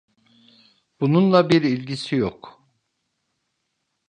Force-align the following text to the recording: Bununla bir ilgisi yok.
Bununla 0.99 1.49
bir 1.49 1.61
ilgisi 1.61 2.15
yok. 2.15 2.63